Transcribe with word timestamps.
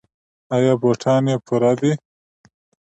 ایا 0.55 0.73
بوټان 0.81 1.23
یې 1.29 1.35
پوره 1.45 1.71
دي؟ 1.79 1.91